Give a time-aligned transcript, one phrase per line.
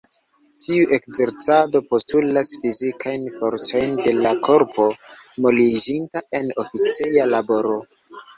[0.67, 4.87] Tiu ekzercado postulas fizikajn fortojn de la korpo,
[5.47, 7.79] moliĝinta en oficeja laboro.